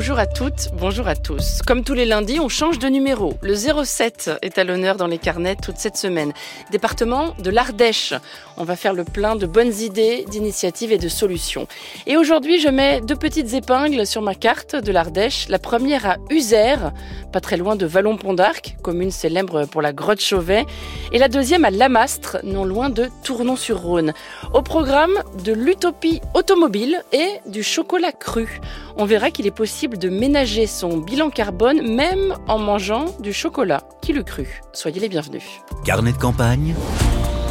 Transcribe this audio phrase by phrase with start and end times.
[0.00, 1.60] Bonjour à toutes, bonjour à tous.
[1.60, 3.34] Comme tous les lundis, on change de numéro.
[3.42, 6.32] Le 07 est à l'honneur dans les carnets toute cette semaine.
[6.70, 8.14] Département de l'Ardèche.
[8.56, 11.68] On va faire le plein de bonnes idées, d'initiatives et de solutions.
[12.06, 15.48] Et aujourd'hui, je mets deux petites épingles sur ma carte de l'Ardèche.
[15.50, 16.92] La première à Uzer,
[17.30, 20.64] pas très loin de Vallon-Pont d'Arc, commune célèbre pour la grotte Chauvet.
[21.12, 24.14] Et la deuxième à Lamastre, non loin de Tournon-sur-Rhône.
[24.54, 28.60] Au programme de l'utopie automobile et du chocolat cru.
[29.02, 33.82] On verra qu'il est possible de ménager son bilan carbone même en mangeant du chocolat.
[34.02, 35.42] Qui le cru Soyez les bienvenus.
[35.86, 36.74] Carnet de campagne,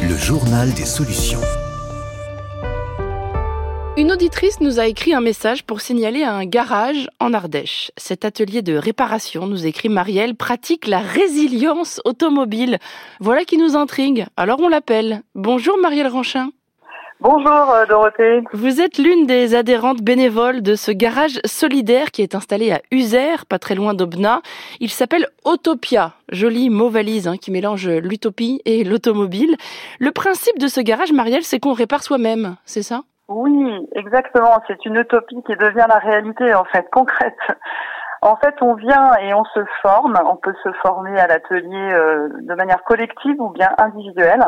[0.00, 1.40] le journal des solutions.
[3.96, 7.90] Une auditrice nous a écrit un message pour signaler un garage en Ardèche.
[7.96, 12.78] Cet atelier de réparation, nous écrit Marielle, pratique la résilience automobile.
[13.18, 14.24] Voilà qui nous intrigue.
[14.36, 15.22] Alors on l'appelle.
[15.34, 16.50] Bonjour Marielle Ranchin.
[17.22, 18.42] Bonjour euh, Dorothée.
[18.54, 23.44] Vous êtes l'une des adhérentes bénévoles de ce garage solidaire qui est installé à Uzer,
[23.44, 24.40] pas très loin d'Aubenas.
[24.80, 29.56] Il s'appelle Autopia, joli mot valise hein, qui mélange l'utopie et l'automobile.
[29.98, 33.02] Le principe de ce garage, Marielle, c'est qu'on répare soi-même, c'est ça?
[33.28, 34.58] Oui, exactement.
[34.66, 37.36] C'est une utopie qui devient la réalité en fait, concrète.
[38.22, 40.18] En fait, on vient et on se forme.
[40.24, 44.42] On peut se former à l'atelier euh, de manière collective ou bien individuelle.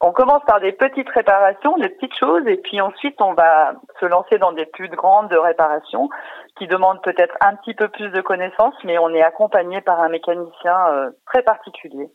[0.00, 4.06] On commence par des petites réparations, des petites choses, et puis ensuite on va se
[4.06, 6.08] lancer dans des plus grandes réparations
[6.56, 10.08] qui demandent peut-être un petit peu plus de connaissances, mais on est accompagné par un
[10.08, 12.08] mécanicien euh, très particulier.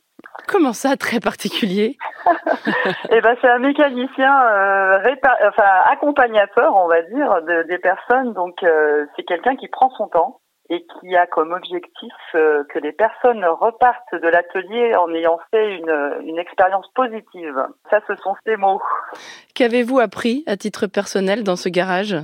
[0.48, 1.98] Comment ça, très particulier?
[3.10, 4.98] Eh ben, c'est un mécanicien, euh,
[5.48, 8.34] enfin accompagnateur, on va dire, de, des personnes.
[8.34, 10.40] Donc, euh, c'est quelqu'un qui prend son temps
[10.70, 15.76] et qui a comme objectif euh, que les personnes repartent de l'atelier en ayant fait
[15.76, 17.68] une, une expérience positive.
[17.90, 18.82] Ça, ce sont ces mots.
[19.56, 22.16] Qu'avez-vous appris à titre personnel dans ce garage?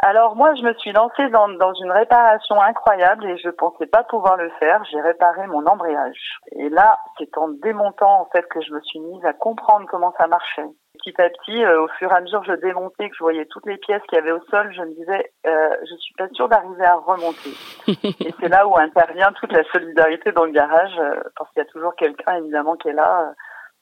[0.00, 4.04] Alors moi, je me suis lancée dans, dans une réparation incroyable et je pensais pas
[4.04, 4.84] pouvoir le faire.
[4.92, 6.38] J'ai réparé mon embrayage.
[6.52, 10.14] Et là, c'est en démontant en fait que je me suis mise à comprendre comment
[10.16, 10.68] ça marchait
[11.02, 13.46] petit à petit, euh, au fur et à mesure que je démontais, que je voyais
[13.46, 16.28] toutes les pièces qu'il y avait au sol, je me disais, euh, je suis pas
[16.32, 17.54] sûre d'arriver à remonter.
[18.26, 21.66] et c'est là où intervient toute la solidarité dans le garage, euh, parce qu'il y
[21.66, 23.32] a toujours quelqu'un évidemment qui est là, euh,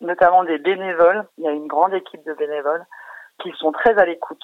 [0.00, 1.25] notamment des bénévoles.
[1.38, 2.84] Il y a une grande équipe de bénévoles
[3.43, 4.43] qui sont très à l'écoute.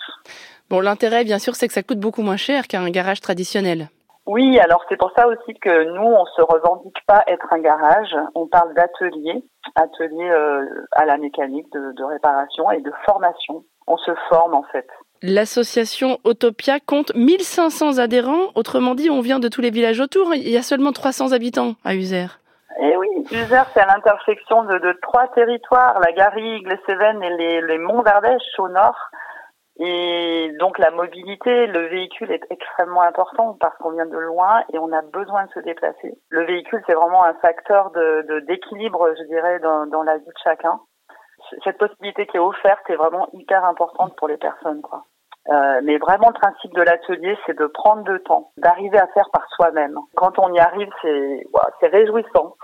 [0.68, 3.88] Bon, l'intérêt, bien sûr, c'est que ça coûte beaucoup moins cher qu'un garage traditionnel.
[4.26, 8.14] Oui, alors c'est pour ça aussi que nous, on se revendique pas être un garage.
[8.34, 9.42] On parle d'atelier,
[9.74, 13.64] atelier euh, à la mécanique, de, de réparation et de formation.
[13.86, 14.86] On se forme en fait.
[15.22, 18.50] L'association Autopia compte 1500 adhérents.
[18.56, 20.34] Autrement dit, on vient de tous les villages autour.
[20.34, 22.40] Il y a seulement 300 habitants à Uzer.
[22.80, 27.36] Eh oui, Uzer, c'est à l'intersection de, de, trois territoires, la Garrigue, les Cévennes et
[27.36, 28.96] les, les monts d'Ardèche au nord.
[29.84, 34.78] Et donc la mobilité, le véhicule est extrêmement important parce qu'on vient de loin et
[34.78, 36.16] on a besoin de se déplacer.
[36.28, 37.90] Le véhicule, c'est vraiment un facteur
[38.46, 40.78] d'équilibre, je dirais, dans, la vie de chacun.
[41.64, 44.82] Cette possibilité qui est offerte est vraiment hyper importante pour les personnes.
[45.48, 49.30] Euh, mais vraiment, le principe de l'atelier, c'est de prendre le temps, d'arriver à faire
[49.32, 49.98] par soi-même.
[50.14, 51.44] Quand on y arrive, c'est
[51.80, 52.54] c'est réjouissant.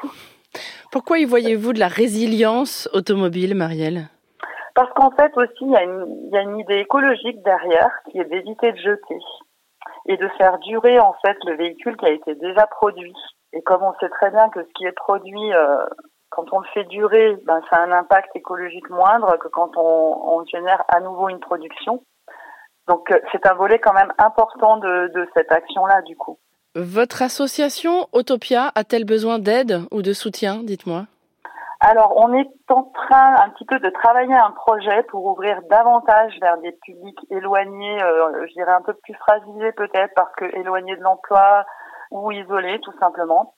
[0.92, 4.08] Pourquoi y voyez-vous de la résilience automobile, Marielle?
[4.78, 8.76] Parce qu'en fait aussi, il y, a une, idée écologique derrière qui est d'éviter de
[8.76, 9.18] jeter
[10.06, 13.12] et de faire durer en fait le véhicule qui a été déjà produit.
[13.52, 15.84] Et comme on sait très bien que ce qui est produit, euh,
[16.30, 19.82] quand on le fait durer, ben, ça a un impact écologique moindre que quand on,
[19.82, 22.04] on génère à nouveau une production.
[22.86, 26.38] Donc euh, c'est un volet quand même important de, de cette action-là du coup.
[26.76, 31.06] Votre association Autopia a-t-elle besoin d'aide ou de soutien, dites-moi?
[31.80, 36.36] Alors, on est en train un petit peu de travailler un projet pour ouvrir davantage
[36.40, 40.96] vers des publics éloignés, euh, je dirais un peu plus fragilisés peut-être, parce que éloignés
[40.96, 41.64] de l'emploi
[42.10, 43.54] ou isolés tout simplement.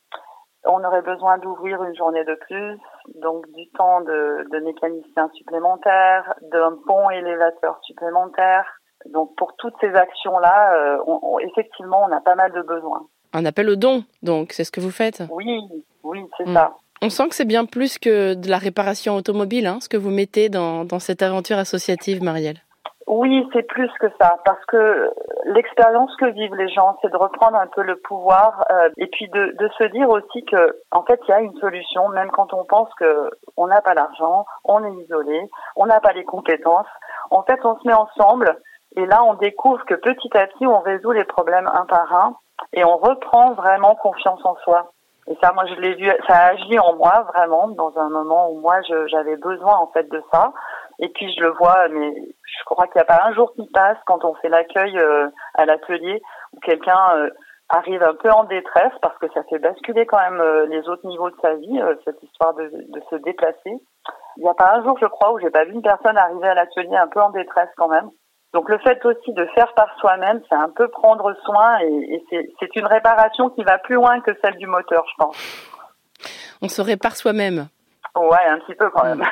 [0.67, 2.79] On aurait besoin d'ouvrir une journée de plus,
[3.23, 8.67] donc du temps de, de mécaniciens supplémentaires, d'un pont élévateur supplémentaire.
[9.07, 13.07] Donc pour toutes ces actions-là, euh, on, on, effectivement, on a pas mal de besoins.
[13.33, 15.23] Un appel au don, donc c'est ce que vous faites?
[15.31, 15.63] Oui,
[16.03, 16.55] oui, c'est mmh.
[16.55, 16.75] ça.
[17.03, 20.11] On sent que c'est bien plus que de la réparation automobile, hein, ce que vous
[20.11, 22.59] mettez dans, dans cette aventure associative, Marielle.
[23.07, 25.11] Oui, c'est plus que ça, parce que
[25.47, 29.29] l'expérience que vivent les gens, c'est de reprendre un peu le pouvoir euh, et puis
[29.31, 32.53] de, de, se dire aussi que, en fait, il y a une solution, même quand
[32.53, 36.87] on pense que on n'a pas l'argent, on est isolé, on n'a pas les compétences.
[37.31, 38.61] En fait, on se met ensemble
[38.95, 42.37] et là, on découvre que petit à petit, on résout les problèmes un par un
[42.75, 44.93] et on reprend vraiment confiance en soi.
[45.31, 48.51] Et ça, moi, je l'ai vu, ça a agi en moi vraiment dans un moment
[48.51, 50.53] où moi, j'avais besoin en fait de ça.
[50.99, 53.67] Et puis je le vois, mais je crois qu'il n'y a pas un jour qui
[53.73, 56.21] passe quand on fait l'accueil euh, à l'atelier
[56.53, 57.31] où quelqu'un euh,
[57.69, 61.07] arrive un peu en détresse parce que ça fait basculer quand même euh, les autres
[61.07, 63.81] niveaux de sa vie, cette histoire de, de, se déplacer.
[64.37, 66.49] Il n'y a pas un jour, je crois, où j'ai pas vu une personne arriver
[66.49, 68.11] à l'atelier un peu en détresse quand même.
[68.53, 72.55] Donc le fait aussi de faire par soi-même, c'est un peu prendre soin et, et
[72.59, 75.37] c'est une réparation qui va plus loin que celle du moteur, je pense.
[76.63, 77.69] On se répare soi-même.
[78.17, 79.25] Ouais, un petit peu quand même.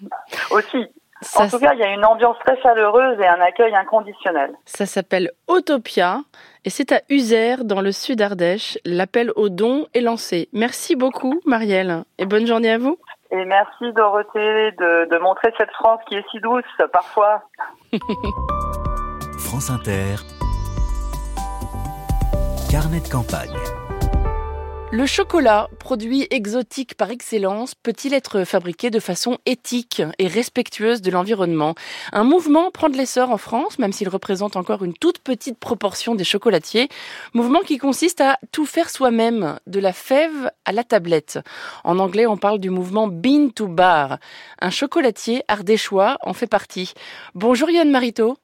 [0.50, 0.86] aussi
[1.36, 4.52] en tout cas, il y a une ambiance très chaleureuse et un accueil inconditionnel.
[4.64, 6.20] Ça s'appelle Autopia
[6.64, 8.78] et c'est à Uzer, dans le sud Ardèche.
[8.84, 10.48] L'appel aux dons est lancé.
[10.52, 12.98] Merci beaucoup, Marielle, et bonne journée à vous.
[13.30, 17.42] Et merci, Dorothée, de, de montrer cette France qui est si douce parfois.
[19.48, 20.16] France Inter,
[22.70, 23.56] carnet de campagne.
[24.92, 31.10] Le chocolat, produit exotique par excellence, peut-il être fabriqué de façon éthique et respectueuse de
[31.10, 31.74] l'environnement?
[32.12, 36.14] Un mouvement prend de l'essor en France, même s'il représente encore une toute petite proportion
[36.14, 36.90] des chocolatiers.
[37.32, 41.38] Mouvement qui consiste à tout faire soi-même, de la fève à la tablette.
[41.84, 44.18] En anglais, on parle du mouvement Bean to Bar.
[44.60, 46.92] Un chocolatier ardéchois en fait partie.
[47.34, 48.36] Bonjour Yann Marito.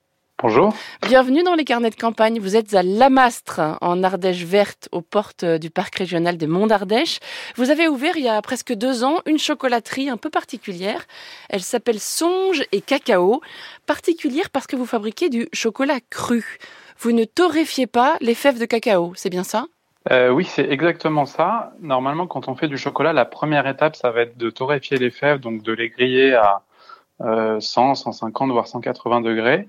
[0.46, 0.74] Bonjour.
[1.00, 2.38] Bienvenue dans les carnets de campagne.
[2.38, 7.18] Vous êtes à Lamastre, en Ardèche verte, aux portes du parc régional des Monts d'Ardèche.
[7.56, 11.06] Vous avez ouvert il y a presque deux ans une chocolaterie un peu particulière.
[11.48, 13.40] Elle s'appelle Songe et Cacao.
[13.86, 16.58] Particulière parce que vous fabriquez du chocolat cru.
[16.98, 19.64] Vous ne torréfiez pas les fèves de cacao, c'est bien ça?
[20.10, 21.72] Euh, oui, c'est exactement ça.
[21.80, 25.10] Normalement, quand on fait du chocolat, la première étape, ça va être de torréfier les
[25.10, 26.60] fèves, donc de les griller à
[27.60, 29.68] 100, 150, voire 180 degrés.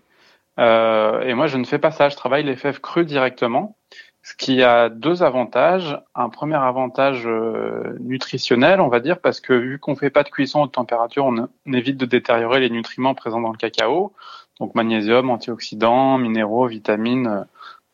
[0.59, 2.09] Euh, et moi, je ne fais pas ça.
[2.09, 3.77] Je travaille les fèves crues directement,
[4.23, 5.99] ce qui a deux avantages.
[6.15, 10.29] Un premier avantage euh, nutritionnel, on va dire, parce que vu qu'on fait pas de
[10.29, 14.13] cuisson haute température, on, évite de détériorer les nutriments présents dans le cacao.
[14.59, 17.45] Donc magnésium, antioxydants, minéraux, vitamines.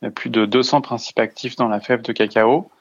[0.02, 2.72] Il y a plus de 200 principes actifs dans la fève de cacao.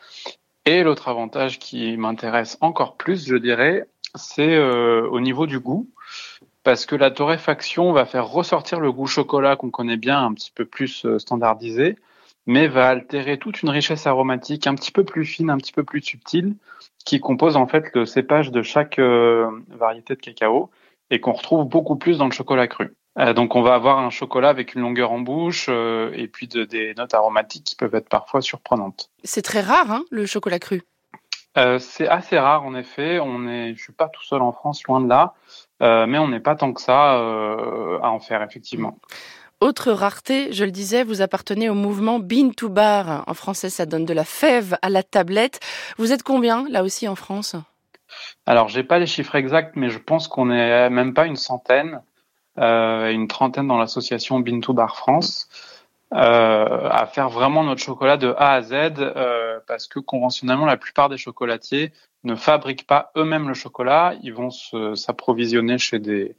[0.66, 5.88] Et l'autre avantage qui m'intéresse encore plus, je dirais, c'est euh, au niveau du goût
[6.62, 10.52] parce que la torréfaction va faire ressortir le goût chocolat qu'on connaît bien, un petit
[10.54, 11.96] peu plus euh, standardisé,
[12.46, 15.84] mais va altérer toute une richesse aromatique un petit peu plus fine, un petit peu
[15.84, 16.56] plus subtile,
[17.04, 20.70] qui compose en fait le cépage de chaque euh, variété de cacao
[21.10, 22.94] et qu'on retrouve beaucoup plus dans le chocolat cru.
[23.18, 26.94] Euh, donc on va avoir un chocolat avec une longueur en bouche et puis des
[26.94, 29.10] notes aromatiques qui peuvent être parfois surprenantes.
[29.24, 30.82] C'est très rare, hein, le chocolat cru?
[31.78, 33.18] c'est assez rare en effet.
[33.18, 35.34] On est, je suis pas tout seul en France, loin de là.
[35.82, 38.98] Euh, mais on n'est pas tant que ça euh, à en faire, effectivement.
[39.60, 43.24] Autre rareté, je le disais, vous appartenez au mouvement Bean to Bar.
[43.26, 45.60] En français, ça donne de la fève à la tablette.
[45.98, 47.56] Vous êtes combien, là aussi, en France?
[48.46, 52.00] Alors, j'ai pas les chiffres exacts, mais je pense qu'on n'est même pas une centaine,
[52.58, 55.48] euh, une trentaine dans l'association Bean to Bar France.
[56.12, 60.76] Euh, à faire vraiment notre chocolat de A à Z euh, parce que conventionnellement la
[60.76, 61.92] plupart des chocolatiers
[62.24, 66.34] ne fabriquent pas eux-mêmes le chocolat, ils vont s'approvisionner chez des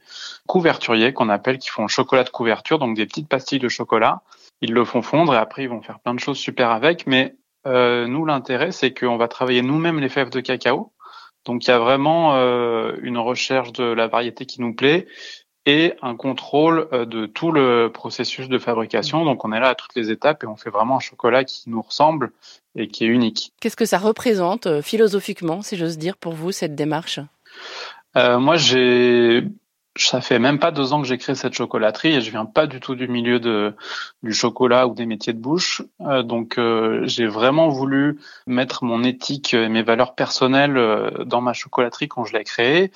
[0.46, 4.20] couverturiers qu'on appelle qui font chocolat de couverture, donc des petites pastilles de chocolat.
[4.60, 7.06] Ils le font fondre et après ils vont faire plein de choses super avec.
[7.06, 7.34] Mais
[7.66, 10.92] euh, nous l'intérêt c'est qu'on va travailler nous-mêmes les fèves de cacao.
[11.46, 15.06] Donc il y a vraiment euh, une recherche de la variété qui nous plaît
[15.66, 19.24] et un contrôle euh, de tout le processus de fabrication.
[19.24, 21.70] Donc on est là à toutes les étapes et on fait vraiment un chocolat qui
[21.70, 22.32] nous ressemble
[22.74, 23.52] et qui est unique.
[23.60, 27.20] Qu'est-ce que ça représente euh, philosophiquement, si j'ose dire, pour vous, cette démarche?
[28.16, 29.44] Euh, Moi, j'ai
[29.94, 32.66] ça fait même pas deux ans que j'ai créé cette chocolaterie et je viens pas
[32.66, 33.74] du tout du milieu de
[34.22, 35.82] du chocolat ou des métiers de bouche.
[36.00, 36.58] Euh, donc
[37.02, 42.32] j'ai vraiment voulu mettre mon éthique et mes valeurs personnelles dans ma chocolaterie quand je
[42.32, 42.90] l'ai créée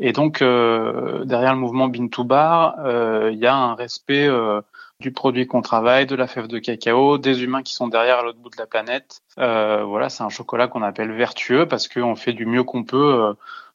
[0.00, 4.26] et donc, euh, derrière le mouvement Bean to Bar, euh, il y a un respect
[4.26, 4.60] euh,
[5.00, 8.38] du produit qu'on travaille, de la fève de cacao, des humains qui sont derrière l'autre
[8.38, 9.22] bout de la planète.
[9.36, 13.34] voilà, c'est un chocolat qu'on appelle vertueux parce qu'on fait du mieux qu'on peut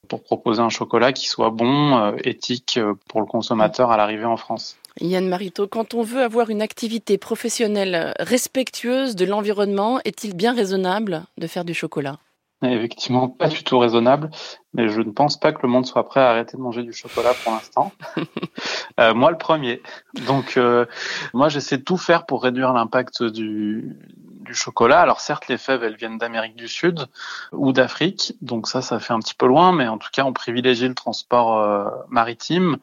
[0.09, 2.77] pour proposer un chocolat qui soit bon, éthique
[3.07, 4.77] pour le consommateur à l'arrivée en France.
[4.99, 11.23] Yann Marito, quand on veut avoir une activité professionnelle respectueuse de l'environnement, est-il bien raisonnable
[11.37, 12.17] de faire du chocolat?
[12.63, 14.29] Effectivement, pas du tout raisonnable,
[14.73, 16.93] mais je ne pense pas que le monde soit prêt à arrêter de manger du
[16.93, 17.91] chocolat pour l'instant.
[18.99, 19.81] euh, moi, le premier.
[20.25, 20.85] Donc, euh,
[21.33, 23.97] moi, j'essaie de tout faire pour réduire l'impact du,
[24.43, 25.01] du chocolat.
[25.01, 27.07] Alors, certes, les fèves, elles viennent d'Amérique du Sud
[27.51, 30.33] ou d'Afrique, donc ça, ça fait un petit peu loin, mais en tout cas, on
[30.33, 32.77] privilégie le transport euh, maritime.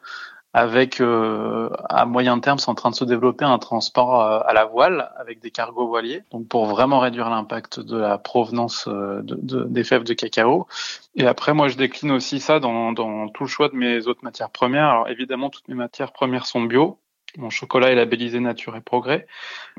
[0.53, 4.53] Avec euh, à moyen terme, c'est en train de se développer un transport euh, à
[4.53, 9.21] la voile avec des cargos voiliers, donc pour vraiment réduire l'impact de la provenance euh,
[9.23, 10.67] de, des fèves de cacao.
[11.15, 14.23] Et après, moi, je décline aussi ça dans, dans tout le choix de mes autres
[14.23, 14.89] matières premières.
[14.89, 16.99] Alors évidemment, toutes mes matières premières sont bio.
[17.37, 19.27] Mon chocolat est labellisé Nature et Progrès.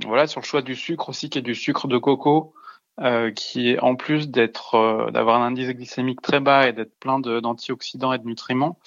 [0.06, 2.54] Voilà, sur le choix du sucre aussi, qui est du sucre de coco,
[2.98, 7.20] euh, qui est en plus d'être d'avoir un indice glycémique très bas et d'être plein
[7.20, 8.78] d'antioxydants et de nutriments,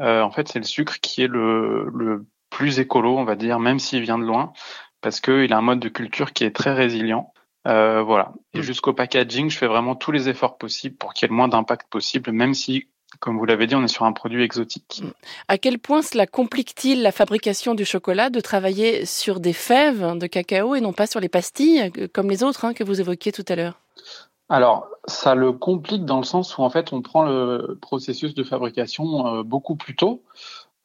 [0.00, 3.58] euh, en fait, c'est le sucre qui est le, le plus écolo, on va dire,
[3.58, 4.52] même s'il vient de loin,
[5.00, 7.32] parce qu'il a un mode de culture qui est très résilient.
[7.66, 8.32] Euh, voilà.
[8.54, 8.62] Et mm.
[8.62, 11.48] jusqu'au packaging, je fais vraiment tous les efforts possibles pour qu'il y ait le moins
[11.48, 12.88] d'impact possible, même si,
[13.20, 15.02] comme vous l'avez dit, on est sur un produit exotique.
[15.02, 15.10] Mm.
[15.48, 20.26] À quel point cela complique-t-il la fabrication du chocolat de travailler sur des fèves de
[20.26, 23.32] cacao et non pas sur les pastilles, euh, comme les autres hein, que vous évoquiez
[23.32, 23.80] tout à l'heure?
[24.48, 28.44] Alors, ça le complique dans le sens où en fait on prend le processus de
[28.44, 30.22] fabrication euh, beaucoup plus tôt.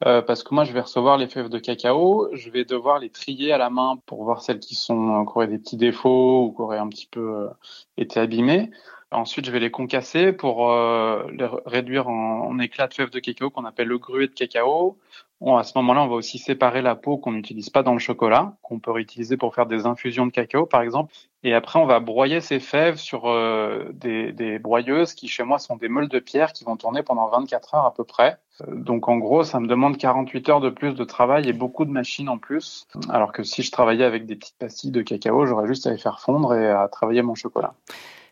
[0.04, 3.10] Euh, parce que moi, je vais recevoir les fèves de cacao, je vais devoir les
[3.10, 6.52] trier à la main pour voir celles qui sont qui auraient des petits défauts ou
[6.52, 7.48] qui auraient un petit peu euh,
[7.96, 8.70] été abîmées.
[9.12, 13.48] Ensuite, je vais les concasser pour les réduire en, en, éclats de fèves de cacao
[13.48, 14.98] qu'on appelle le gruet de cacao.
[15.40, 17.98] Bon, à ce moment-là, on va aussi séparer la peau qu'on n'utilise pas dans le
[17.98, 21.12] chocolat, qu'on peut réutiliser pour faire des infusions de cacao, par exemple.
[21.42, 25.58] Et après, on va broyer ces fèves sur euh, des, des, broyeuses qui, chez moi,
[25.58, 28.38] sont des meules de pierre qui vont tourner pendant 24 heures à peu près.
[28.62, 31.84] Euh, donc, en gros, ça me demande 48 heures de plus de travail et beaucoup
[31.84, 32.86] de machines en plus.
[33.10, 35.98] Alors que si je travaillais avec des petites pastilles de cacao, j'aurais juste à les
[35.98, 37.74] faire fondre et à travailler mon chocolat.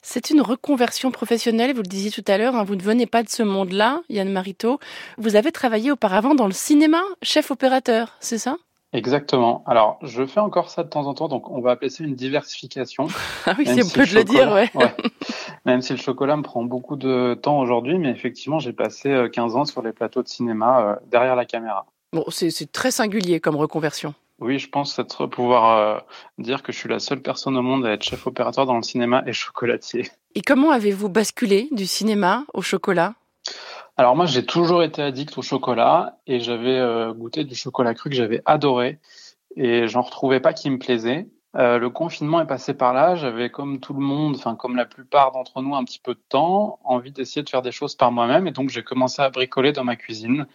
[0.04, 3.22] C'est une reconversion professionnelle, vous le disiez tout à l'heure, hein, vous ne venez pas
[3.22, 4.80] de ce monde-là, Yann Marito.
[5.16, 8.56] Vous avez travaillé auparavant dans le cinéma, chef opérateur, c'est ça?
[8.92, 9.62] Exactement.
[9.64, 12.16] Alors, je fais encore ça de temps en temps, donc on va appeler ça une
[12.16, 13.06] diversification.
[13.46, 14.70] ah oui, c'est peu de le dire, ouais.
[14.74, 14.94] ouais.
[15.66, 19.54] Même si le chocolat me prend beaucoup de temps aujourd'hui, mais effectivement, j'ai passé 15
[19.54, 21.86] euh, ans sur les plateaux de cinéma euh, derrière la caméra.
[22.12, 24.14] Bon, c'est très singulier comme reconversion.
[24.42, 25.98] Oui, je pense être pouvoir euh,
[26.38, 28.82] dire que je suis la seule personne au monde à être chef opérateur dans le
[28.82, 30.10] cinéma et chocolatier.
[30.34, 33.14] Et comment avez-vous basculé du cinéma au chocolat?
[33.96, 38.10] Alors moi, j'ai toujours été addict au chocolat et j'avais euh, goûté du chocolat cru
[38.10, 38.98] que j'avais adoré
[39.54, 41.28] et j'en retrouvais pas qui me plaisait.
[41.54, 43.14] Euh, le confinement est passé par là.
[43.14, 46.22] J'avais, comme tout le monde, enfin comme la plupart d'entre nous, un petit peu de
[46.28, 49.70] temps, envie d'essayer de faire des choses par moi-même, et donc j'ai commencé à bricoler
[49.72, 50.46] dans ma cuisine.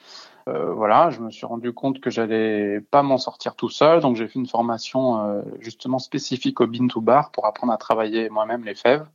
[0.47, 4.15] Euh, voilà, je me suis rendu compte que j'allais pas m'en sortir tout seul, donc
[4.15, 8.29] j'ai fait une formation euh, justement spécifique au bean to bar pour apprendre à travailler
[8.29, 9.05] moi-même les fèves.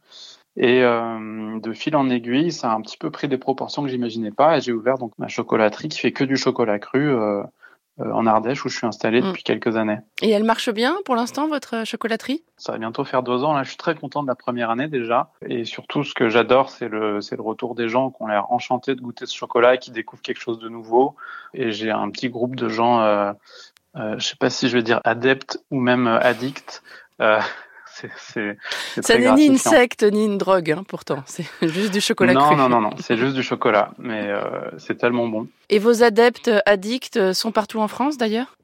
[0.56, 3.88] Et euh, de fil en aiguille, ça a un petit peu pris des proportions que
[3.88, 7.16] j'imaginais pas, et j'ai ouvert donc ma chocolaterie qui fait que du chocolat cru.
[8.00, 9.26] Euh, euh, en Ardèche où je suis installé mm.
[9.26, 9.99] depuis quelques années.
[10.22, 12.42] Et elle marche bien pour l'instant, votre chocolaterie?
[12.56, 13.52] Ça va bientôt faire deux ans.
[13.52, 15.30] Là, je suis très content de la première année déjà.
[15.46, 18.50] Et surtout, ce que j'adore, c'est le, c'est le retour des gens qui ont l'air
[18.50, 21.16] enchantés de goûter ce chocolat et qui découvrent quelque chose de nouveau.
[21.54, 23.32] Et j'ai un petit groupe de gens, euh,
[23.96, 26.82] euh, je sais pas si je vais dire adeptes ou même addicts.
[27.20, 27.40] Euh,
[28.16, 28.58] c'est,
[29.00, 31.22] ça n'est ni une secte ni une drogue, hein, pourtant.
[31.26, 32.56] C'est juste du chocolat non, cru.
[32.56, 34.42] Non, non, non, c'est juste du chocolat, mais euh,
[34.78, 35.49] c'est tellement bon.
[35.68, 38.56] Et vos adeptes addicts sont partout en France d'ailleurs?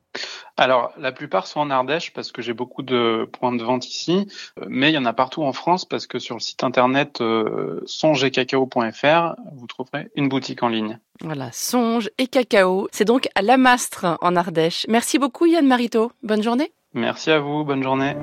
[0.57, 4.27] Alors, la plupart sont en Ardèche parce que j'ai beaucoup de points de vente ici,
[4.67, 7.81] mais il y en a partout en France parce que sur le site internet euh,
[7.87, 10.99] songeetcacao.fr, vous trouverez une boutique en ligne.
[11.21, 12.89] Voilà, Songe et Cacao.
[12.91, 14.87] C'est donc à Lamastre en Ardèche.
[14.89, 16.11] Merci beaucoup Yann Marito.
[16.23, 16.73] Bonne journée.
[16.95, 18.17] Merci à vous, bonne journée.